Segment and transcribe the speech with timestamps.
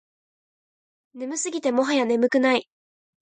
[1.13, 2.67] 眠すぎてもはや眠くない